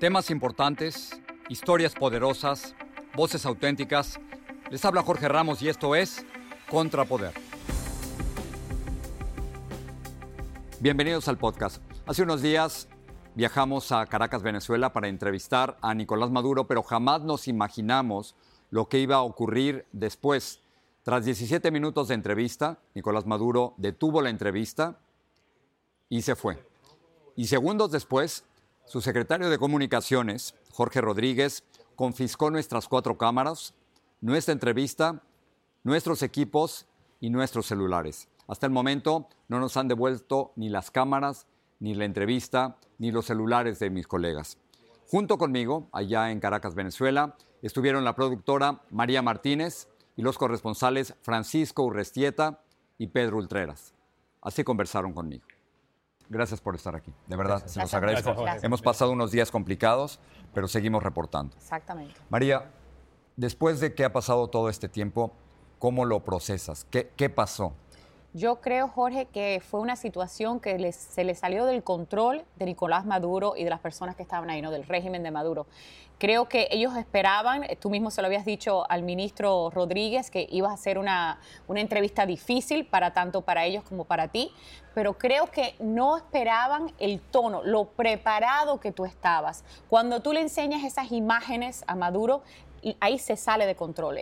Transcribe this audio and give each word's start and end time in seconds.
Temas 0.00 0.30
importantes, 0.30 1.20
historias 1.50 1.94
poderosas, 1.94 2.74
voces 3.14 3.44
auténticas. 3.44 4.18
Les 4.70 4.82
habla 4.86 5.02
Jorge 5.02 5.28
Ramos 5.28 5.60
y 5.60 5.68
esto 5.68 5.94
es 5.94 6.24
Contrapoder. 6.70 7.34
Bienvenidos 10.80 11.28
al 11.28 11.36
podcast. 11.36 11.82
Hace 12.06 12.22
unos 12.22 12.40
días 12.40 12.88
viajamos 13.34 13.92
a 13.92 14.06
Caracas, 14.06 14.42
Venezuela, 14.42 14.94
para 14.94 15.08
entrevistar 15.08 15.76
a 15.82 15.92
Nicolás 15.92 16.30
Maduro, 16.30 16.66
pero 16.66 16.82
jamás 16.82 17.20
nos 17.20 17.46
imaginamos 17.46 18.34
lo 18.70 18.88
que 18.88 19.00
iba 19.00 19.16
a 19.16 19.22
ocurrir 19.22 19.84
después. 19.92 20.62
Tras 21.02 21.26
17 21.26 21.70
minutos 21.70 22.08
de 22.08 22.14
entrevista, 22.14 22.78
Nicolás 22.94 23.26
Maduro 23.26 23.74
detuvo 23.76 24.22
la 24.22 24.30
entrevista 24.30 24.98
y 26.08 26.22
se 26.22 26.36
fue. 26.36 26.64
Y 27.36 27.48
segundos 27.48 27.90
después, 27.90 28.46
su 28.90 29.00
secretario 29.00 29.50
de 29.50 29.58
Comunicaciones, 29.58 30.56
Jorge 30.72 31.00
Rodríguez, 31.00 31.62
confiscó 31.94 32.50
nuestras 32.50 32.88
cuatro 32.88 33.16
cámaras, 33.16 33.72
nuestra 34.20 34.50
entrevista, 34.50 35.22
nuestros 35.84 36.24
equipos 36.24 36.88
y 37.20 37.30
nuestros 37.30 37.66
celulares. 37.66 38.28
Hasta 38.48 38.66
el 38.66 38.72
momento 38.72 39.28
no 39.46 39.60
nos 39.60 39.76
han 39.76 39.86
devuelto 39.86 40.50
ni 40.56 40.70
las 40.70 40.90
cámaras, 40.90 41.46
ni 41.78 41.94
la 41.94 42.04
entrevista, 42.04 42.78
ni 42.98 43.12
los 43.12 43.26
celulares 43.26 43.78
de 43.78 43.90
mis 43.90 44.08
colegas. 44.08 44.58
Junto 45.06 45.38
conmigo, 45.38 45.88
allá 45.92 46.32
en 46.32 46.40
Caracas, 46.40 46.74
Venezuela, 46.74 47.36
estuvieron 47.62 48.02
la 48.02 48.16
productora 48.16 48.82
María 48.90 49.22
Martínez 49.22 49.86
y 50.16 50.22
los 50.22 50.36
corresponsales 50.36 51.14
Francisco 51.22 51.84
Urrestieta 51.84 52.64
y 52.98 53.06
Pedro 53.06 53.36
Ultreras. 53.36 53.94
Así 54.42 54.64
conversaron 54.64 55.12
conmigo. 55.12 55.44
Gracias 56.30 56.60
por 56.60 56.76
estar 56.76 56.94
aquí. 56.94 57.12
De 57.26 57.36
verdad, 57.36 57.66
se 57.66 57.80
los 57.80 57.92
agradezco. 57.92 58.34
Gracias. 58.34 58.62
Hemos 58.62 58.80
pasado 58.80 59.10
unos 59.10 59.32
días 59.32 59.50
complicados, 59.50 60.20
pero 60.54 60.68
seguimos 60.68 61.02
reportando. 61.02 61.56
Exactamente. 61.56 62.14
María, 62.30 62.70
después 63.34 63.80
de 63.80 63.94
que 63.94 64.04
ha 64.04 64.12
pasado 64.12 64.48
todo 64.48 64.68
este 64.68 64.88
tiempo, 64.88 65.32
¿cómo 65.80 66.04
lo 66.04 66.24
procesas? 66.24 66.86
¿Qué, 66.88 67.10
qué 67.16 67.30
pasó? 67.30 67.74
Yo 68.32 68.60
creo, 68.60 68.86
Jorge, 68.86 69.26
que 69.26 69.60
fue 69.60 69.80
una 69.80 69.96
situación 69.96 70.60
que 70.60 70.92
se 70.92 71.24
le 71.24 71.34
salió 71.34 71.66
del 71.66 71.82
control 71.82 72.44
de 72.54 72.64
Nicolás 72.64 73.04
Maduro 73.04 73.54
y 73.56 73.64
de 73.64 73.70
las 73.70 73.80
personas 73.80 74.14
que 74.14 74.22
estaban 74.22 74.48
ahí, 74.50 74.62
¿no? 74.62 74.70
del 74.70 74.86
régimen 74.86 75.24
de 75.24 75.32
Maduro. 75.32 75.66
Creo 76.18 76.48
que 76.48 76.68
ellos 76.70 76.96
esperaban, 76.96 77.66
tú 77.80 77.90
mismo 77.90 78.12
se 78.12 78.20
lo 78.22 78.26
habías 78.26 78.44
dicho 78.44 78.88
al 78.88 79.02
ministro 79.02 79.70
Rodríguez, 79.70 80.30
que 80.30 80.46
ibas 80.48 80.70
a 80.70 80.74
hacer 80.74 80.96
una, 80.96 81.40
una 81.66 81.80
entrevista 81.80 82.24
difícil 82.24 82.86
para 82.86 83.12
tanto 83.14 83.40
para 83.40 83.64
ellos 83.64 83.82
como 83.82 84.04
para 84.04 84.28
ti, 84.28 84.52
pero 84.94 85.18
creo 85.18 85.46
que 85.46 85.74
no 85.80 86.16
esperaban 86.16 86.92
el 87.00 87.20
tono, 87.20 87.62
lo 87.64 87.86
preparado 87.86 88.78
que 88.78 88.92
tú 88.92 89.06
estabas. 89.06 89.64
Cuando 89.88 90.20
tú 90.20 90.32
le 90.32 90.40
enseñas 90.40 90.84
esas 90.84 91.10
imágenes 91.10 91.82
a 91.88 91.96
Maduro, 91.96 92.42
ahí 93.00 93.18
se 93.18 93.36
sale 93.36 93.66
de 93.66 93.74
control. 93.74 94.18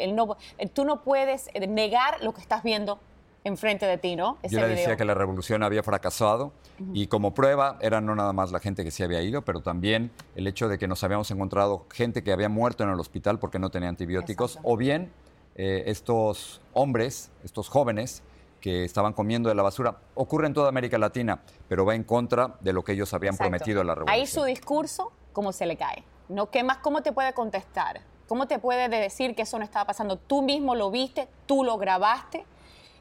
Tú 0.72 0.84
no 0.84 1.02
puedes 1.02 1.50
negar 1.68 2.22
lo 2.22 2.32
que 2.32 2.40
estás 2.40 2.62
viendo 2.62 3.00
enfrente 3.48 3.86
de 3.86 3.98
ti, 3.98 4.14
¿no? 4.16 4.38
Ese 4.42 4.54
Yo 4.54 4.60
le 4.60 4.68
decía 4.68 4.84
video. 4.84 4.96
que 4.96 5.04
la 5.04 5.14
revolución 5.14 5.62
había 5.62 5.82
fracasado 5.82 6.52
y 6.92 7.08
como 7.08 7.34
prueba 7.34 7.76
era 7.80 8.00
no 8.00 8.14
nada 8.14 8.32
más 8.32 8.52
la 8.52 8.60
gente 8.60 8.84
que 8.84 8.90
se 8.90 9.02
había 9.02 9.20
ido, 9.22 9.42
pero 9.42 9.60
también 9.60 10.10
el 10.36 10.46
hecho 10.46 10.68
de 10.68 10.78
que 10.78 10.86
nos 10.86 11.02
habíamos 11.02 11.30
encontrado 11.30 11.86
gente 11.92 12.22
que 12.22 12.32
había 12.32 12.48
muerto 12.48 12.84
en 12.84 12.90
el 12.90 13.00
hospital 13.00 13.38
porque 13.38 13.58
no 13.58 13.70
tenía 13.70 13.88
antibióticos, 13.88 14.52
Exacto. 14.52 14.68
o 14.70 14.76
bien 14.76 15.10
eh, 15.56 15.84
estos 15.86 16.60
hombres, 16.72 17.30
estos 17.42 17.68
jóvenes 17.68 18.22
que 18.60 18.84
estaban 18.84 19.12
comiendo 19.12 19.48
de 19.48 19.54
la 19.54 19.62
basura. 19.62 19.96
Ocurre 20.14 20.46
en 20.46 20.54
toda 20.54 20.68
América 20.68 20.98
Latina, 20.98 21.40
pero 21.68 21.84
va 21.84 21.94
en 21.94 22.04
contra 22.04 22.56
de 22.60 22.72
lo 22.72 22.82
que 22.84 22.92
ellos 22.92 23.12
habían 23.14 23.34
Exacto. 23.34 23.50
prometido 23.50 23.80
a 23.80 23.84
la 23.84 23.94
revolución. 23.94 24.20
Ahí 24.20 24.26
su 24.26 24.44
discurso, 24.44 25.12
¿cómo 25.32 25.52
se 25.52 25.66
le 25.66 25.76
cae? 25.76 26.04
¿No? 26.28 26.50
¿Qué 26.50 26.62
más? 26.62 26.78
¿Cómo 26.78 27.02
te 27.02 27.12
puede 27.12 27.32
contestar? 27.32 28.00
¿Cómo 28.26 28.46
te 28.46 28.58
puede 28.58 28.88
decir 28.88 29.34
que 29.34 29.42
eso 29.42 29.58
no 29.58 29.64
estaba 29.64 29.86
pasando? 29.86 30.16
Tú 30.16 30.42
mismo 30.42 30.74
lo 30.74 30.90
viste, 30.90 31.28
tú 31.46 31.64
lo 31.64 31.78
grabaste 31.78 32.44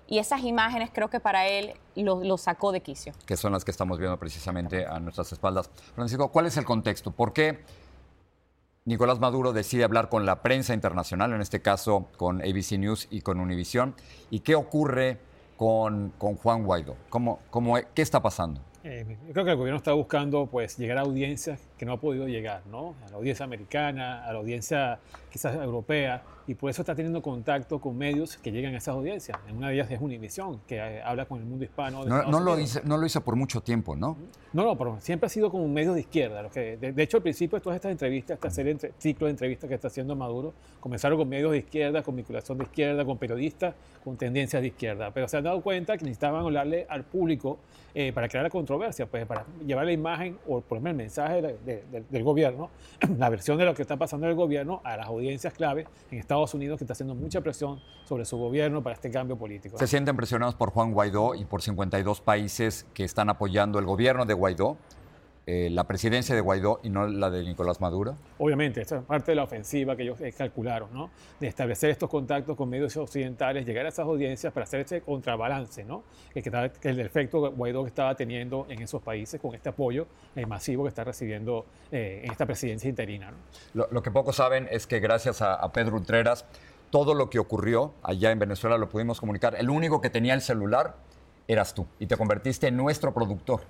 y 0.08 0.20
esas 0.20 0.44
imágenes 0.44 0.90
creo 0.94 1.10
que 1.10 1.20
para 1.20 1.48
él 1.48 1.74
lo, 1.96 2.38
sacó 2.38 2.72
de 2.72 2.82
quicio. 2.82 3.14
que 3.26 3.38
son 3.38 3.52
las 3.52 3.66
que 3.66 3.72
estamos 3.72 4.00
viendo 4.00 4.18
precisamente 4.18 4.86
a 4.86 5.00
nuestras 5.00 5.32
espaldas. 5.32 5.70
Francisco, 5.96 6.32
¿cuál 6.32 6.46
es 6.46 6.58
el 6.58 6.66
contexto? 6.66 7.12
¿Por 7.12 7.34
qué 7.34 7.64
Nicolás 8.86 9.20
Maduro 9.20 9.52
decide 9.52 9.84
hablar 9.84 10.10
con 10.10 10.26
la 10.26 10.42
prensa 10.42 10.74
internacional, 10.74 11.34
en 11.34 11.42
este 11.42 11.62
caso 11.62 12.08
con 12.16 12.42
ABC 12.42 12.74
News 12.74 13.08
y 13.12 13.22
con 13.22 13.40
Univision? 13.40 13.96
¿Y 14.30 14.40
qué 14.40 14.56
ocurre 14.56 15.20
con, 15.58 16.14
con 16.18 16.36
Juan 16.36 16.64
Guaidó? 16.64 16.96
¿Cómo, 17.10 17.40
cómo, 17.50 17.76
¿Qué 17.94 18.02
está 18.02 18.22
pasando? 18.22 18.62
Eh, 18.84 19.18
yo 19.28 19.34
creo 19.34 19.44
que 19.46 19.52
el 19.52 19.58
gobierno 19.58 19.78
está 19.78 19.92
buscando 19.94 20.46
pues 20.46 20.78
llegar 20.78 20.98
a 20.98 21.02
audiencias 21.02 21.60
que 21.78 21.86
no 21.86 21.94
ha 21.94 21.98
podido 22.00 22.28
llegar, 22.28 22.62
¿no? 22.72 22.96
A 23.06 23.10
la 23.10 23.18
audiencia 23.18 23.44
americana, 23.44 24.26
a 24.26 24.32
la 24.32 24.40
audiencia 24.40 25.00
quizás 25.32 25.56
europea, 25.56 26.24
y 26.48 26.54
por 26.56 26.70
eso 26.70 26.82
está 26.84 26.96
teniendo 26.96 27.22
contacto 27.22 27.80
con 27.82 27.98
medios 27.98 28.38
que 28.38 28.52
llegan 28.52 28.74
a 28.74 28.78
esas 28.78 28.96
audiencias. 28.96 29.38
En 29.50 29.58
una 29.58 29.68
de 29.68 29.74
ellas 29.76 29.92
es 29.92 30.00
Univisión, 30.00 30.62
que 30.66 30.78
eh, 30.78 31.02
habla 31.04 31.26
con 31.26 31.40
el 31.40 31.46
mundo 31.46 31.66
hispano. 31.66 32.06
No, 32.06 32.24
no 32.24 32.40
lo 32.40 32.58
hizo, 32.58 32.80
no 32.86 32.98
lo 32.98 33.06
hizo 33.06 33.20
por 33.22 33.36
mucho 33.36 33.60
tiempo, 33.62 33.96
¿no? 33.96 34.16
No, 34.54 34.64
no, 34.64 34.78
pero 34.78 34.98
siempre 35.02 35.28
ha 35.28 35.30
sido 35.30 35.52
como 35.52 35.68
medios 35.68 35.94
de 35.94 36.02
izquierda. 36.02 36.42
Lo 36.42 36.50
que, 36.50 36.78
de, 36.78 36.94
de 36.94 37.04
hecho, 37.04 37.18
al 37.18 37.24
principio 37.24 37.60
de 37.60 37.64
todas 37.64 37.76
estas 37.76 37.92
entrevistas, 37.92 38.36
esta 38.36 38.50
serie 38.50 38.72
entre- 38.72 38.94
ciclo 38.98 39.28
de 39.28 39.32
entrevistas 39.32 39.68
que 39.68 39.76
está 39.76 39.90
haciendo 39.90 40.16
Maduro, 40.16 40.54
comenzaron 40.80 41.18
con 41.18 41.28
medios 41.28 41.52
de 41.52 41.58
izquierda, 41.58 42.02
con 42.02 42.16
vinculación 42.16 42.58
de 42.58 42.64
izquierda, 42.64 43.04
con 43.04 43.18
periodistas, 43.18 43.76
con 44.04 44.16
tendencias 44.16 44.62
de 44.62 44.70
izquierda. 44.70 45.12
Pero 45.14 45.28
se 45.28 45.36
han 45.36 45.44
dado 45.44 45.62
cuenta 45.62 45.98
que 45.98 46.06
necesitaban 46.06 46.42
hablarle 46.46 46.86
al 46.90 47.04
público 47.04 47.60
eh, 47.94 48.14
para 48.14 48.30
crear 48.30 48.44
la 48.44 48.50
controversia, 48.68 49.06
pues 49.06 49.26
para 49.26 49.46
llevar 49.66 49.86
la 49.86 49.94
imagen 49.94 50.38
o 50.46 50.60
por 50.62 50.78
el 50.78 50.94
mensaje 50.94 51.42
de- 51.42 51.58
de- 51.66 51.84
de- 51.90 52.04
del 52.10 52.24
gobierno, 52.24 52.70
la 53.18 53.30
versión 53.30 53.58
de 53.58 53.64
lo 53.66 53.74
que 53.74 53.82
está 53.82 53.96
pasando 53.96 54.26
en 54.26 54.32
el 54.32 54.36
gobierno 54.36 54.82
a 54.84 54.98
las 54.98 55.08
audiencias 55.08 55.54
clave 55.54 55.88
en 56.12 56.20
Estados 56.20 56.54
Unidos 56.54 56.78
que 56.78 56.84
está 56.84 56.92
haciendo 56.94 57.16
mucha 57.16 57.40
presión 57.42 57.80
sobre 58.06 58.26
su 58.26 58.38
gobierno 58.38 58.84
para 58.84 58.96
este 58.96 59.10
cambio 59.10 59.38
político. 59.38 59.78
¿Se 59.78 59.88
sienten 59.88 60.16
presionados 60.18 60.56
por 60.56 60.72
Juan 60.72 60.92
Guaidó 60.92 61.34
y 61.36 61.46
por 61.46 61.62
52 61.62 62.20
países 62.22 62.86
que 62.94 63.06
están 63.06 63.30
apoyando 63.30 63.80
el 63.80 63.86
gobierno 63.86 64.26
de 64.26 64.34
Guaidó? 64.34 64.78
Eh, 65.50 65.70
la 65.72 65.86
presidencia 65.86 66.36
de 66.36 66.42
Guaidó 66.42 66.82
y 66.84 66.90
no 66.90 67.08
la 67.08 67.30
de 67.30 67.42
Nicolás 67.42 67.80
Maduro? 67.80 68.18
Obviamente, 68.38 68.82
esto 68.82 68.98
es 68.98 69.04
parte 69.04 69.32
de 69.32 69.36
la 69.38 69.44
ofensiva 69.44 69.96
que 69.96 70.04
ellos 70.04 70.20
calcularon, 70.38 70.90
¿no? 70.92 71.10
De 71.40 71.48
establecer 71.48 71.90
estos 71.90 72.10
contactos 72.10 72.58
con 72.58 72.68
medios 72.68 72.98
occidentales, 72.98 73.66
llegar 73.66 73.86
a 73.86 73.90
esas 73.90 74.06
audiencias 74.06 74.52
para 74.52 74.66
hacer 74.66 74.82
ese 74.82 75.00
contrabalance, 75.00 75.86
¿no? 75.86 76.04
Que, 76.34 76.42
que, 76.42 76.90
el 76.90 77.00
efecto 77.00 77.50
Guaidó 77.52 77.84
que 77.84 77.88
estaba 77.88 78.14
teniendo 78.14 78.66
en 78.68 78.82
esos 78.82 79.02
países 79.02 79.40
con 79.40 79.56
este 79.56 79.70
apoyo 79.70 80.08
eh, 80.36 80.46
masivo 80.46 80.84
que 80.84 80.90
está 80.90 81.06
recibiendo 81.06 81.66
eh, 81.94 82.24
en 82.26 82.32
esta 82.32 82.46
presidencia 82.46 82.90
interina. 82.90 83.32
¿no? 83.32 83.88
Lo, 83.90 84.04
que 84.04 84.12
pocos 84.12 84.36
saben 84.36 84.68
es 84.70 84.86
que 84.86 85.00
gracias 85.00 85.42
a, 85.42 85.54
a 85.54 85.72
Pedro 85.72 85.96
Ultreras, 85.96 86.44
todo 86.90 87.14
lo 87.14 87.30
que 87.30 87.40
ocurrió 87.40 87.94
allá 88.04 88.32
en 88.32 88.40
Venezuela 88.40 88.78
lo 88.78 88.90
pudimos 88.90 89.22
comunicar. 89.22 89.56
El 89.56 89.70
único 89.70 90.02
que 90.02 90.10
tenía 90.10 90.34
el 90.34 90.42
celular 90.42 90.98
eras 91.48 91.74
tú 91.74 91.88
y 92.00 92.08
te 92.08 92.18
convertiste 92.18 92.68
en 92.68 92.76
nuestro 92.76 93.14
productor. 93.14 93.62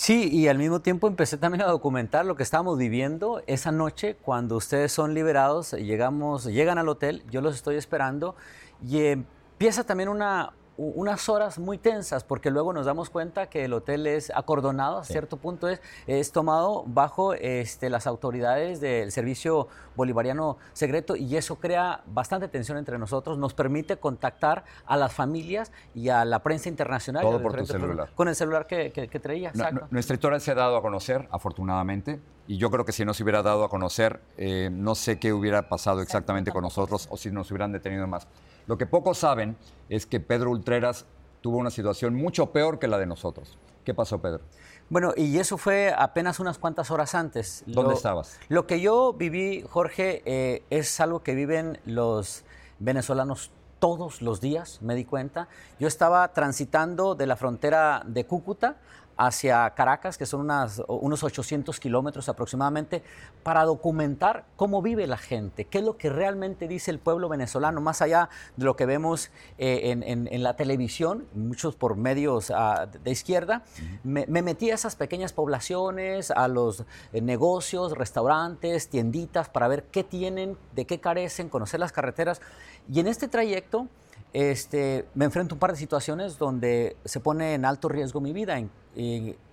Sí, 0.00 0.28
y 0.30 0.46
al 0.46 0.58
mismo 0.58 0.78
tiempo 0.80 1.08
empecé 1.08 1.38
también 1.38 1.62
a 1.62 1.66
documentar 1.66 2.24
lo 2.24 2.36
que 2.36 2.44
estábamos 2.44 2.78
viviendo 2.78 3.42
esa 3.48 3.72
noche 3.72 4.14
cuando 4.14 4.54
ustedes 4.54 4.92
son 4.92 5.12
liberados, 5.12 5.72
llegamos, 5.72 6.44
llegan 6.44 6.78
al 6.78 6.88
hotel, 6.88 7.24
yo 7.30 7.40
los 7.40 7.56
estoy 7.56 7.74
esperando 7.74 8.36
y 8.80 9.06
empieza 9.06 9.82
también 9.82 10.08
una, 10.08 10.52
unas 10.78 11.28
horas 11.28 11.58
muy 11.58 11.76
tensas, 11.76 12.22
porque 12.22 12.50
luego 12.52 12.72
nos 12.72 12.86
damos 12.86 13.10
cuenta 13.10 13.50
que 13.50 13.64
el 13.64 13.72
hotel 13.72 14.06
es 14.06 14.30
acordonado, 14.34 14.98
a 14.98 15.04
cierto 15.04 15.36
punto 15.36 15.68
es, 15.68 15.82
es 16.06 16.30
tomado 16.30 16.84
bajo 16.86 17.34
este, 17.34 17.90
las 17.90 18.06
autoridades 18.06 18.80
del 18.80 19.10
Servicio 19.10 19.66
Bolivariano 19.96 20.56
Secreto 20.72 21.16
y 21.16 21.36
eso 21.36 21.56
crea 21.56 22.02
bastante 22.06 22.46
tensión 22.46 22.78
entre 22.78 22.96
nosotros, 22.96 23.38
nos 23.38 23.54
permite 23.54 23.96
contactar 23.96 24.64
a 24.86 24.96
las 24.96 25.12
familias 25.12 25.72
y 25.96 26.10
a 26.10 26.24
la 26.24 26.44
prensa 26.44 26.68
internacional. 26.68 27.22
Todo 27.22 27.42
por 27.42 27.56
tu 27.56 27.66
celular. 27.66 28.10
Con 28.14 28.28
el 28.28 28.36
celular 28.36 28.68
que, 28.68 28.92
que, 28.92 29.18
traía. 29.18 29.52
nuestra 29.90 30.14
historia 30.14 30.38
se 30.38 30.52
ha 30.52 30.54
dado 30.54 30.76
a 30.76 30.82
conocer, 30.82 31.28
afortunadamente, 31.32 32.20
y 32.46 32.56
yo 32.56 32.70
creo 32.70 32.84
que 32.84 32.92
si 32.92 33.04
no 33.04 33.12
se 33.14 33.24
hubiera 33.24 33.42
dado 33.42 33.64
a 33.64 33.68
conocer, 33.68 34.20
eh, 34.36 34.70
no 34.72 34.94
sé 34.94 35.18
qué 35.18 35.32
hubiera 35.32 35.68
pasado 35.68 36.00
exactamente 36.00 36.52
con 36.52 36.62
nosotros 36.62 37.08
o 37.10 37.16
si 37.16 37.32
nos 37.32 37.50
hubieran 37.50 37.72
detenido 37.72 38.06
más. 38.06 38.28
Lo 38.68 38.76
que 38.76 38.84
pocos 38.84 39.16
saben 39.16 39.56
es 39.88 40.04
que 40.04 40.20
Pedro 40.20 40.50
Ultreras 40.50 41.06
tuvo 41.40 41.56
una 41.56 41.70
situación 41.70 42.14
mucho 42.14 42.52
peor 42.52 42.78
que 42.78 42.86
la 42.86 42.98
de 42.98 43.06
nosotros. 43.06 43.56
¿Qué 43.82 43.94
pasó, 43.94 44.20
Pedro? 44.20 44.42
Bueno, 44.90 45.14
y 45.16 45.38
eso 45.38 45.56
fue 45.56 45.94
apenas 45.96 46.38
unas 46.38 46.58
cuantas 46.58 46.90
horas 46.90 47.14
antes. 47.14 47.64
¿Dónde 47.66 47.94
estabas? 47.94 48.38
Lo 48.50 48.66
que 48.66 48.82
yo 48.82 49.14
viví, 49.14 49.64
Jorge, 49.66 50.22
eh, 50.26 50.62
es 50.68 51.00
algo 51.00 51.22
que 51.22 51.34
viven 51.34 51.80
los 51.86 52.44
venezolanos 52.78 53.50
todos 53.78 54.20
los 54.20 54.42
días, 54.42 54.82
me 54.82 54.94
di 54.94 55.06
cuenta. 55.06 55.48
Yo 55.78 55.88
estaba 55.88 56.28
transitando 56.34 57.14
de 57.14 57.26
la 57.26 57.36
frontera 57.36 58.02
de 58.06 58.26
Cúcuta 58.26 58.76
hacia 59.18 59.68
Caracas, 59.70 60.16
que 60.16 60.24
son 60.24 60.40
unas, 60.40 60.80
unos 60.86 61.24
800 61.24 61.78
kilómetros 61.80 62.28
aproximadamente, 62.28 63.02
para 63.42 63.64
documentar 63.64 64.46
cómo 64.56 64.80
vive 64.80 65.06
la 65.06 65.18
gente, 65.18 65.64
qué 65.64 65.78
es 65.78 65.84
lo 65.84 65.96
que 65.96 66.08
realmente 66.08 66.68
dice 66.68 66.92
el 66.92 67.00
pueblo 67.00 67.28
venezolano, 67.28 67.80
más 67.80 68.00
allá 68.00 68.30
de 68.56 68.64
lo 68.64 68.76
que 68.76 68.86
vemos 68.86 69.30
eh, 69.58 69.90
en, 69.90 70.42
la 70.42 70.54
televisión, 70.54 71.26
muchos 71.34 71.74
por 71.74 71.96
medios 71.96 72.52
ah, 72.54 72.86
de 72.86 73.10
izquierda. 73.10 73.64
me, 74.04 74.26
metí 74.26 74.70
a 74.70 74.74
esas 74.74 74.94
pequeñas 74.94 75.32
poblaciones, 75.32 76.30
a 76.30 76.46
los 76.46 76.84
eh, 77.12 77.20
negocios, 77.20 77.98
restaurantes, 77.98 78.88
tienditas, 78.88 79.48
para 79.48 79.66
ver 79.66 79.84
qué 79.90 80.04
tienen, 80.04 80.56
de 80.76 80.86
qué 80.86 81.00
carecen, 81.00 81.48
conocer 81.48 81.80
las 81.80 81.90
carreteras. 81.90 82.40
Y 82.88 83.00
en 83.00 83.08
este 83.08 83.26
trayecto, 83.26 83.88
este, 84.32 85.06
me 85.14 85.24
enfrento 85.24 85.54
a 85.54 85.56
un 85.56 85.58
par 85.58 85.72
de 85.72 85.78
situaciones 85.78 86.38
donde 86.38 86.96
se 87.04 87.20
pone 87.20 87.54
en 87.54 87.64
alto 87.64 87.88
riesgo 87.88 88.20
mi 88.20 88.32
vida. 88.32 88.58
En, 88.58 88.70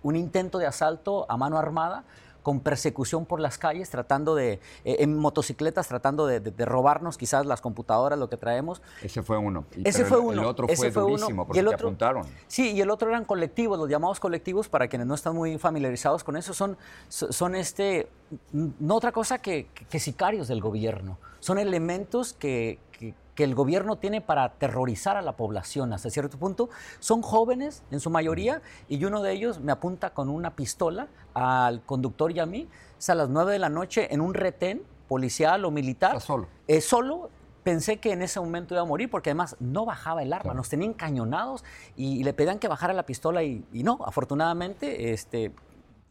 un 0.03 0.15
intento 0.15 0.57
de 0.57 0.67
asalto 0.67 1.25
a 1.29 1.37
mano 1.37 1.57
armada 1.57 2.03
con 2.45 2.59
persecución 2.59 3.25
por 3.25 3.39
las 3.39 3.57
calles, 3.57 3.89
tratando 3.89 4.35
de, 4.35 4.59
eh, 4.83 4.97
en 4.99 5.17
motocicletas, 5.17 5.87
tratando 5.87 6.27
de, 6.27 6.39
robarnos 6.63 7.17
quizás 7.17 7.43
las 7.47 7.59
computadoras, 7.59 8.19
lo 8.19 8.29
que 8.29 8.37
traemos. 8.37 8.83
Ese 9.01 9.23
fue 9.23 9.39
uno. 9.39 9.65
ese 9.83 10.05
fue 10.05 10.19
uno. 10.19 10.43
El 10.43 10.47
otro 10.47 10.67
fue, 10.67 10.91
durísimo 10.91 11.47
porque 11.47 11.57
y 11.57 11.61
el 11.61 11.67
otro, 11.67 11.87
apuntaron. 11.87 12.27
Sí, 12.45 12.73
y 12.73 12.81
el 12.81 12.91
otro 12.91 13.09
eran 13.09 13.25
colectivos, 13.25 13.79
los 13.79 13.89
llamados 13.89 14.19
colectivos, 14.19 14.69
para 14.69 14.87
quienes 14.87 15.07
no 15.07 15.15
están 15.15 15.33
muy 15.33 15.57
familiarizados 15.57 16.23
con 16.23 16.37
eso, 16.37 16.53
son, 16.53 16.77
son 17.09 17.55
este, 17.55 18.09
no 18.51 18.93
otra 18.93 19.11
cosa 19.11 19.39
que, 19.39 19.65
que 19.89 19.99
sicarios 19.99 20.47
del 20.47 20.61
gobierno. 20.61 21.17
Son 21.39 21.57
elementos 21.57 22.33
que, 22.33 22.77
que 22.91 23.15
el 23.43 23.55
gobierno 23.55 23.97
tiene 23.97 24.21
para 24.21 24.43
aterrorizar 24.43 25.17
a 25.17 25.21
la 25.21 25.35
población 25.35 25.93
hasta 25.93 26.09
cierto 26.09 26.37
punto. 26.37 26.69
Son 26.99 27.21
jóvenes 27.21 27.83
en 27.91 27.99
su 27.99 28.09
mayoría 28.09 28.61
y 28.87 29.03
uno 29.05 29.21
de 29.21 29.33
ellos 29.33 29.59
me 29.59 29.71
apunta 29.71 30.11
con 30.11 30.29
una 30.29 30.55
pistola 30.55 31.07
al 31.33 31.81
conductor 31.83 32.31
y 32.31 32.39
a 32.39 32.45
mí. 32.45 32.67
Es 32.97 33.09
a 33.09 33.15
las 33.15 33.29
9 33.29 33.51
de 33.51 33.59
la 33.59 33.69
noche 33.69 34.13
en 34.13 34.21
un 34.21 34.33
retén 34.33 34.83
policial 35.07 35.65
o 35.65 35.71
militar. 35.71 36.19
solo. 36.21 36.47
Eh, 36.67 36.81
solo 36.81 37.29
pensé 37.63 37.97
que 37.97 38.11
en 38.11 38.21
ese 38.21 38.39
momento 38.39 38.75
iba 38.75 38.81
a 38.81 38.85
morir 38.85 39.09
porque 39.09 39.31
además 39.31 39.55
no 39.59 39.85
bajaba 39.85 40.21
el 40.21 40.31
arma, 40.31 40.53
nos 40.53 40.69
tenían 40.69 40.93
cañonados 40.93 41.63
y, 41.95 42.23
le 42.23 42.31
pedían 42.33 42.59
que 42.59 42.67
bajara 42.67 42.93
la 42.93 43.07
pistola 43.07 43.43
y, 43.43 43.65
y, 43.73 43.81
no, 43.81 43.99
afortunadamente 44.05 45.11
este, 45.13 45.51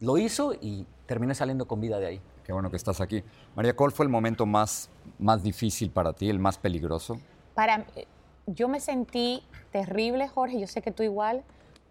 lo 0.01 0.17
hizo 0.17 0.53
y 0.53 0.85
terminé 1.05 1.33
saliendo 1.33 1.65
con 1.65 1.79
vida 1.79 1.97
de 1.99 2.07
ahí. 2.07 2.21
Qué 2.45 2.53
bueno 2.53 2.69
que 2.69 2.77
estás 2.77 3.01
aquí. 3.01 3.23
María, 3.55 3.75
¿cuál 3.75 3.91
fue 3.91 4.05
el 4.05 4.11
momento 4.11 4.45
más, 4.45 4.89
más 5.17 5.41
difícil 5.41 5.89
para 5.89 6.13
ti, 6.13 6.29
el 6.29 6.37
más 6.37 6.59
peligroso? 6.59 7.19
Para, 7.55 7.85
yo 8.45 8.67
me 8.67 8.79
sentí 8.79 9.43
terrible, 9.71 10.27
Jorge, 10.27 10.59
yo 10.59 10.67
sé 10.67 10.83
que 10.83 10.91
tú 10.91 11.01
igual, 11.01 11.43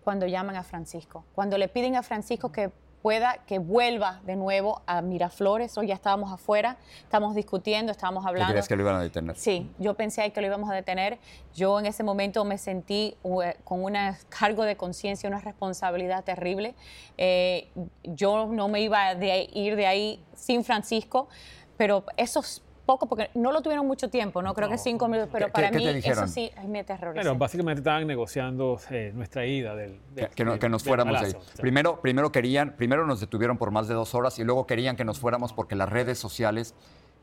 cuando 0.04 0.26
llaman 0.26 0.54
a 0.54 0.62
Francisco. 0.62 1.24
Cuando 1.34 1.58
le 1.58 1.66
piden 1.66 1.96
a 1.96 2.04
Francisco 2.04 2.52
que 2.52 2.70
pueda, 3.04 3.36
que 3.46 3.58
vuelva 3.58 4.22
de 4.24 4.34
nuevo 4.34 4.80
a 4.86 5.02
Miraflores. 5.02 5.76
Hoy 5.76 5.88
ya 5.88 5.94
estábamos 5.94 6.32
afuera, 6.32 6.78
estamos 7.02 7.34
discutiendo, 7.34 7.92
estábamos 7.92 8.24
hablando. 8.24 8.50
¿Crees 8.50 8.66
que 8.66 8.76
lo 8.76 8.82
iban 8.82 8.96
a 8.96 9.02
detener? 9.02 9.36
Sí, 9.36 9.70
yo 9.78 9.92
pensé 9.92 10.32
que 10.32 10.40
lo 10.40 10.46
íbamos 10.46 10.70
a 10.70 10.74
detener. 10.74 11.18
Yo 11.54 11.78
en 11.78 11.84
ese 11.84 12.02
momento 12.02 12.46
me 12.46 12.56
sentí 12.56 13.14
eh, 13.22 13.58
con 13.62 13.84
un 13.84 13.94
cargo 14.30 14.64
de 14.64 14.78
conciencia, 14.78 15.28
una 15.28 15.40
responsabilidad 15.40 16.24
terrible. 16.24 16.74
Eh, 17.18 17.68
yo 18.04 18.46
no 18.46 18.68
me 18.68 18.80
iba 18.80 19.08
a 19.08 19.22
ir 19.22 19.76
de 19.76 19.86
ahí 19.86 20.24
sin 20.34 20.64
Francisco, 20.64 21.28
pero 21.76 22.04
esos 22.16 22.62
poco, 22.84 23.06
porque 23.06 23.30
no 23.34 23.52
lo 23.52 23.62
tuvieron 23.62 23.86
mucho 23.86 24.08
tiempo, 24.08 24.42
¿no? 24.42 24.54
Creo 24.54 24.68
que 24.68 24.78
cinco 24.78 25.08
minutos, 25.08 25.30
pero 25.32 25.48
para 25.50 25.70
mí 25.70 25.86
eso 25.86 26.26
sí 26.26 26.50
me 26.68 26.80
aterrorizó. 26.80 27.22
Bueno, 27.22 27.38
básicamente 27.38 27.80
estaban 27.80 28.06
negociando 28.06 28.78
eh, 28.90 29.12
nuestra 29.14 29.46
ida 29.46 29.74
del... 29.74 30.00
que, 30.34 30.68
nos 30.68 30.84
fuéramos 30.84 31.20
ahí. 31.20 31.32
Primero, 31.60 32.00
primero 32.00 32.30
querían, 32.32 32.76
primero 32.76 33.06
nos 33.06 33.20
detuvieron 33.20 33.58
por 33.58 33.70
más 33.70 33.88
de 33.88 33.94
dos 33.94 34.14
horas 34.14 34.38
y 34.38 34.44
luego 34.44 34.66
querían 34.66 34.96
que 34.96 35.04
nos 35.04 35.18
fuéramos 35.18 35.52
porque 35.52 35.74
las 35.74 35.88
redes 35.88 36.18
sociales 36.18 36.74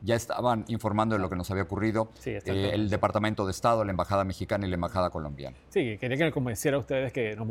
ya 0.02 0.16
estaban 0.16 0.64
informando 0.68 1.14
de 1.14 1.20
lo 1.20 1.28
que 1.28 1.36
nos 1.36 1.50
había 1.50 1.62
ocurrido 1.62 2.08
eh, 2.24 2.70
el 2.72 2.90
Departamento 2.90 3.44
de 3.44 3.52
Estado, 3.52 3.84
la 3.84 3.92
Embajada 3.92 4.24
Mexicana 4.24 4.66
y 4.66 4.70
la 4.70 4.74
Embajada 4.74 5.10
Colombiana. 5.10 5.56
Sí, 5.68 5.96
quería 5.98 6.16
que 6.16 6.24
me 6.24 6.32
convenciera 6.32 6.76
a 6.76 6.80
ustedes 6.80 7.12
que 7.12 7.36
nos 7.36 7.46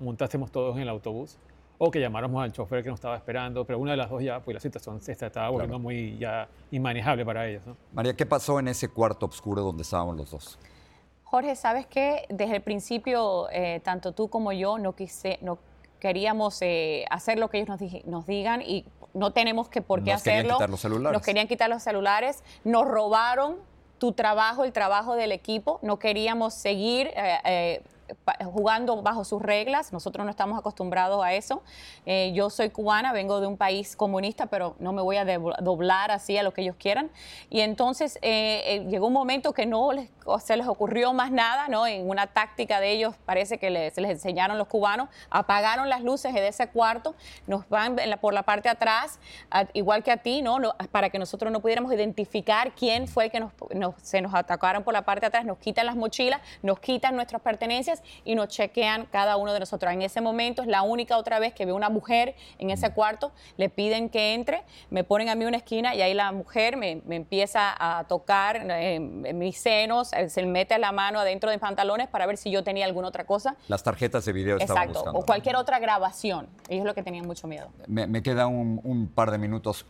montásemos 0.00 0.50
todos 0.50 0.76
en 0.76 0.82
el 0.82 0.88
autobús 0.88 1.38
o 1.78 1.90
que 1.90 2.00
llamáramos 2.00 2.42
al 2.42 2.52
chofer 2.52 2.82
que 2.82 2.90
nos 2.90 2.98
estaba 2.98 3.16
esperando, 3.16 3.64
pero 3.64 3.78
una 3.78 3.92
de 3.92 3.96
las 3.96 4.10
dos 4.10 4.22
ya, 4.22 4.40
pues 4.40 4.54
la 4.54 4.60
situación 4.60 5.00
se 5.02 5.12
estaba 5.12 5.48
volviendo 5.48 5.78
muy 5.78 6.16
ya 6.18 6.48
inmanejable 6.70 7.24
para 7.24 7.46
ellos. 7.46 7.62
María, 7.92 8.14
¿qué 8.14 8.26
pasó 8.26 8.58
en 8.60 8.68
ese 8.68 8.88
cuarto 8.88 9.26
oscuro 9.26 9.62
donde 9.62 9.82
estábamos 9.82 10.16
los 10.16 10.30
dos? 10.30 10.58
Jorge, 11.24 11.56
sabes 11.56 11.86
que 11.86 12.26
desde 12.28 12.56
el 12.56 12.62
principio, 12.62 13.48
eh, 13.50 13.80
tanto 13.82 14.12
tú 14.12 14.28
como 14.28 14.52
yo 14.52 14.78
no, 14.78 14.94
quise, 14.94 15.38
no 15.42 15.58
queríamos 15.98 16.62
eh, 16.62 17.04
hacer 17.10 17.38
lo 17.38 17.50
que 17.50 17.58
ellos 17.58 17.68
nos, 17.68 18.04
nos, 18.04 18.26
digan 18.26 18.62
y 18.62 18.84
no 19.14 19.32
tenemos 19.32 19.68
que 19.68 19.82
por 19.82 20.04
qué 20.04 20.12
nos 20.12 20.20
hacerlo. 20.20 20.42
Querían 20.42 20.56
quitar 20.58 20.70
los 20.70 20.80
celulares. 20.80 21.18
Nos 21.18 21.26
querían 21.26 21.48
quitar 21.48 21.70
los 21.70 21.82
celulares, 21.82 22.44
nos 22.62 22.86
robaron 22.86 23.56
tu 23.98 24.12
trabajo, 24.12 24.64
el 24.64 24.72
trabajo 24.72 25.16
del 25.16 25.32
equipo, 25.32 25.78
no 25.82 25.98
queríamos 25.98 26.54
seguir 26.54 27.10
eh, 27.16 27.82
jugando 28.44 29.02
bajo 29.02 29.24
sus 29.24 29.42
reglas. 29.42 29.92
Nosotros 29.92 30.24
no 30.24 30.30
estamos 30.30 30.58
acostumbrados 30.58 31.24
a 31.24 31.34
eso. 31.34 31.62
Eh, 32.06 32.32
yo 32.34 32.50
soy 32.50 32.70
cubana, 32.70 33.12
vengo 33.12 33.40
de 33.40 33.46
un 33.46 33.56
país 33.56 33.96
comunista, 33.96 34.46
pero 34.46 34.76
no 34.78 34.92
me 34.92 35.02
voy 35.02 35.16
a 35.16 35.24
doblar 35.24 36.10
así 36.10 36.36
a 36.36 36.42
lo 36.42 36.52
que 36.52 36.62
ellos 36.62 36.76
quieran. 36.78 37.10
Y 37.50 37.60
entonces 37.60 38.18
eh, 38.22 38.62
eh, 38.66 38.86
llegó 38.88 39.06
un 39.06 39.12
momento 39.12 39.52
que 39.52 39.66
no 39.66 39.90
se 40.40 40.56
les 40.56 40.66
ocurrió 40.66 41.12
más 41.12 41.30
nada, 41.30 41.68
¿no? 41.68 41.86
En 41.86 42.08
una 42.08 42.26
táctica 42.26 42.80
de 42.80 42.92
ellos, 42.92 43.14
parece 43.24 43.58
que 43.58 43.90
se 43.94 44.00
les 44.00 44.10
enseñaron 44.10 44.58
los 44.58 44.68
cubanos, 44.68 45.08
apagaron 45.30 45.88
las 45.88 46.02
luces 46.02 46.32
de 46.32 46.48
ese 46.48 46.68
cuarto, 46.68 47.14
nos 47.46 47.68
van 47.68 47.96
por 48.20 48.32
la 48.32 48.42
parte 48.42 48.68
de 48.68 48.72
atrás, 48.72 49.18
igual 49.74 50.02
que 50.02 50.10
a 50.10 50.16
ti, 50.18 50.42
¿no? 50.42 50.58
Para 50.90 51.10
que 51.10 51.18
nosotros 51.18 51.52
no 51.52 51.60
pudiéramos 51.60 51.92
identificar 51.92 52.72
quién 52.72 53.06
fue 53.06 53.30
que 53.30 53.40
nos, 53.40 53.52
se 54.02 54.22
nos 54.22 54.34
atacaron 54.34 54.82
por 54.82 54.94
la 54.94 55.02
parte 55.02 55.22
de 55.22 55.26
atrás, 55.26 55.44
nos 55.44 55.58
quitan 55.58 55.86
las 55.86 55.96
mochilas, 55.96 56.40
nos 56.62 56.78
quitan 56.80 57.16
nuestras 57.16 57.42
pertenencias 57.42 57.93
y 58.24 58.34
nos 58.34 58.48
chequean 58.48 59.06
cada 59.06 59.36
uno 59.36 59.52
de 59.52 59.60
nosotros. 59.60 59.92
En 59.92 60.02
ese 60.02 60.20
momento 60.20 60.62
es 60.62 60.68
la 60.68 60.82
única 60.82 61.16
otra 61.16 61.38
vez 61.38 61.54
que 61.54 61.64
veo 61.66 61.76
una 61.76 61.90
mujer 61.90 62.34
en 62.58 62.70
ese 62.70 62.92
cuarto, 62.92 63.32
le 63.56 63.68
piden 63.68 64.08
que 64.08 64.34
entre, 64.34 64.62
me 64.90 65.04
ponen 65.04 65.28
a 65.28 65.34
mí 65.34 65.44
una 65.44 65.56
esquina 65.56 65.94
y 65.94 66.02
ahí 66.02 66.14
la 66.14 66.32
mujer 66.32 66.76
me, 66.76 67.02
empieza 67.08 67.74
a 67.78 68.04
tocar 68.04 68.56
eh, 68.70 68.94
en 68.96 69.38
mis 69.38 69.58
senos, 69.58 70.12
eh, 70.12 70.28
se 70.28 70.44
mete 70.46 70.78
la 70.78 70.92
mano 70.92 71.20
adentro 71.20 71.50
de 71.50 71.56
mis 71.56 71.60
pantalones 71.60 72.08
para 72.08 72.26
ver 72.26 72.36
si 72.36 72.50
yo 72.50 72.64
tenía 72.64 72.84
alguna 72.84 73.08
otra 73.08 73.24
cosa. 73.24 73.56
Las 73.68 73.82
tarjetas 73.82 74.24
de 74.24 74.32
video 74.32 74.56
Exacto, 74.58 75.04
o 75.12 75.24
cualquier 75.24 75.56
otra 75.56 75.78
grabación. 75.78 76.48
Ellos 76.68 76.80
es 76.80 76.84
lo 76.84 76.94
que 76.94 77.02
tenían 77.02 77.26
mucho 77.26 77.46
miedo. 77.46 77.68
Me, 77.86 78.22
queda 78.22 78.46
un 78.46 79.10
par 79.14 79.30
de 79.30 79.38
minutos. 79.38 79.86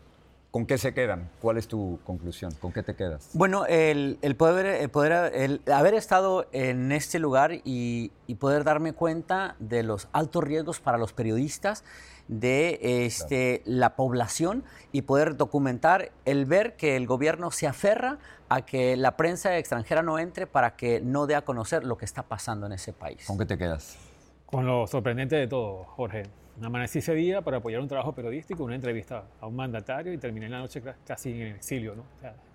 ¿Con 0.54 0.66
qué 0.66 0.78
se 0.78 0.94
quedan? 0.94 1.30
¿Cuál 1.42 1.56
es 1.56 1.66
tu 1.66 1.99
conclusión? 2.04 2.52
¿Con 2.61 2.73
qué 2.73 2.84
te 2.84 2.94
quedas? 2.94 3.30
Bueno, 3.32 3.66
el, 3.66 4.16
poder, 4.38 4.88
poder 4.88 5.34
el 5.34 5.61
haber 5.66 5.94
estado 5.94 6.46
en 6.52 6.92
este 6.92 7.18
lugar 7.18 7.61
y, 7.64 8.12
poder 8.38 8.62
darme 8.62 8.92
cuenta 8.92 9.56
de 9.58 9.82
los 9.82 10.06
altos 10.12 10.44
riesgos 10.44 10.78
para 10.78 10.96
los 10.96 11.12
periodistas, 11.12 11.82
de 12.28 12.78
este, 13.04 13.62
la 13.64 13.96
población 13.96 14.62
y 14.92 15.02
poder 15.02 15.37
documentar 15.37 16.12
el 16.25 16.46
ver 16.46 16.76
que 16.76 16.94
el 16.94 17.08
gobierno 17.08 17.50
se 17.50 17.66
aferra 17.66 18.18
a 18.49 18.64
que 18.64 18.96
la 18.96 19.16
prensa 19.16 19.58
extranjera 19.58 20.04
no 20.04 20.20
entre 20.20 20.46
para 20.46 20.76
que 20.76 21.00
no 21.00 21.26
dé 21.26 21.34
a 21.34 21.42
conocer 21.42 21.82
lo 21.82 21.99
que 21.99 22.04
está 22.04 22.23
pasando 22.23 22.66
en 22.66 22.75
ese 22.75 22.92
país. 22.92 23.25
¿Con 23.26 23.38
qué 23.38 23.46
te 23.46 23.58
quedas? 23.58 23.99
Con 24.46 24.68
lo 24.68 24.87
sorprendente 24.87 25.34
de 25.34 25.49
todo, 25.49 25.82
Jorge 25.82 26.43
Amanecí 26.62 27.00
ese 27.00 27.14
día 27.14 27.42
para 27.42 27.58
apoyar 27.58 27.80
un 27.80 27.88
trabajo 27.88 28.12
periodístico, 28.12 28.64
una 28.64 28.76
entrevista 28.76 29.25
a 29.40 29.46
un 29.46 29.56
mandatario 29.56 30.12
y 30.12 30.18
terminé 30.18 30.49
la 30.49 30.58
noche 30.58 30.82
casi 31.06 31.32
en 31.32 31.40
el 31.42 31.56
exilio, 31.56 31.94
¿no? 31.96 32.04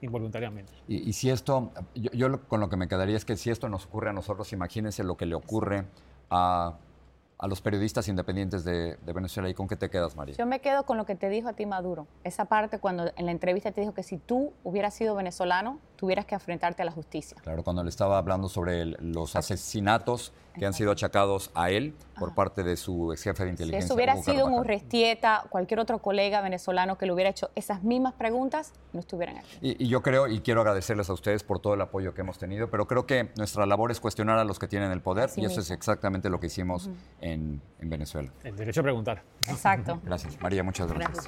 involuntariamente. 0.01 0.71
Y, 0.87 1.11
si 1.13 1.29
esto, 1.29 1.71
yo, 1.93 2.41
con 2.47 2.59
lo 2.59 2.69
que 2.69 2.77
me 2.77 2.87
quedaría 2.87 3.17
es 3.17 3.25
que 3.25 3.35
si 3.35 3.49
esto 3.49 3.67
nos 3.67 3.85
ocurre 3.85 4.09
a 4.09 4.13
nosotros, 4.13 4.53
imagínense 4.53 5.03
lo 5.03 5.17
que 5.17 5.25
le 5.25 5.35
ocurre 5.35 5.85
a, 6.29 6.77
los 7.47 7.61
periodistas 7.61 8.07
independientes 8.07 8.63
de, 8.63 8.97
de, 8.97 9.13
Venezuela. 9.13 9.49
¿Y 9.49 9.53
con 9.53 9.67
qué 9.67 9.75
te 9.75 9.89
quedas, 9.89 10.15
María? 10.15 10.35
Yo 10.35 10.45
me 10.45 10.59
quedo 10.59 10.83
con 10.83 10.97
lo 10.97 11.05
que 11.05 11.15
te 11.15 11.29
dijo 11.29 11.49
a 11.49 11.53
ti 11.53 11.65
Maduro. 11.65 12.07
Esa 12.23 12.45
parte 12.45 12.79
cuando 12.79 13.11
en 13.15 13.25
la 13.25 13.31
entrevista 13.31 13.71
te 13.71 13.81
dijo 13.81 13.93
que 13.93 14.03
si 14.03 14.17
tú 14.17 14.53
hubieras 14.63 14.93
sido 14.93 15.15
venezolano, 15.15 15.79
tuvieras 15.99 16.25
que 16.25 16.33
enfrentarte 16.33 16.81
a 16.81 16.85
la 16.85 16.93
justicia. 16.93 17.35
Claro, 17.43 17.61
cuando 17.61 17.83
le 17.83 17.89
estaba 17.89 18.17
hablando 18.17 18.47
sobre 18.47 18.85
los 18.85 19.35
asesinatos 19.35 20.31
que 20.57 20.65
han 20.65 20.73
sido 20.73 20.91
achacados 20.91 21.51
a 21.55 21.71
él 21.71 21.93
por 22.17 22.33
parte 22.33 22.63
de 22.63 22.77
su 22.77 23.11
ex 23.11 23.23
jefe 23.23 23.43
de 23.43 23.49
inteligencia. 23.49 23.81
Si 23.81 23.85
eso 23.85 23.95
hubiera 23.95 24.15
sido 24.17 24.45
un 24.45 24.53
Urrestieta, 24.53 25.45
cualquier 25.49 25.81
otro 25.81 25.99
colega 25.99 26.41
venezolano 26.41 26.97
que 26.97 27.05
le 27.05 27.11
hubiera 27.11 27.29
hecho 27.29 27.49
esas 27.55 27.83
mismas 27.83 28.13
preguntas, 28.13 28.73
no 28.93 29.01
estuvieran 29.01 29.37
aquí. 29.37 29.57
Y, 29.61 29.87
yo 29.87 30.01
creo, 30.01 30.27
y 30.27 30.39
quiero 30.39 30.61
agradecerles 30.61 31.09
a 31.09 31.13
ustedes 31.13 31.43
por 31.43 31.59
todo 31.59 31.73
el 31.73 31.81
apoyo 31.81 32.13
que 32.13 32.21
hemos 32.21 32.37
tenido, 32.37 32.69
pero 32.69 32.87
creo 32.87 33.05
que 33.05 33.31
nuestra 33.35 33.65
labor 33.65 33.91
es 33.91 33.99
cuestionar 33.99 34.39
a 34.39 34.45
los 34.45 34.57
que 34.57 34.67
tienen 34.67 34.91
el 34.91 35.01
poder 35.01 35.29
y 35.35 35.43
eso 35.43 35.59
es 35.59 35.69
exactamente 35.69 36.29
lo 36.29 36.39
que 36.39 36.47
hicimos 36.47 36.89
en, 37.19 37.61
Venezuela. 37.81 38.31
El 38.43 38.55
derecho 38.55 38.79
a 38.79 38.83
preguntar. 38.83 39.23
Exacto. 39.47 39.99
Gracias. 40.03 40.39
María, 40.41 40.63
muchas 40.63 40.91
gracias. 40.91 41.27